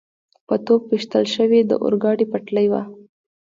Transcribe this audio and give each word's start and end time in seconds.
په 0.47 0.55
توپ 0.65 0.81
ویشتل 0.91 1.25
شوې 1.35 1.59
د 1.65 1.71
اورګاډي 1.83 2.25
پټلۍ 2.31 2.67
وه. 2.71 2.81